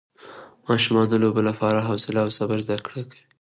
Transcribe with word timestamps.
ماشومان 0.67 1.05
د 1.09 1.13
لوبو 1.21 1.41
له 1.47 1.53
لارې 1.59 1.81
د 1.83 1.85
حوصله 1.87 2.19
او 2.25 2.29
صبر 2.37 2.57
زده 2.65 2.77
کړه 2.85 3.01
کوي 3.09 3.21